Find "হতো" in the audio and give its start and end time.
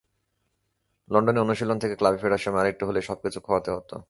3.71-3.95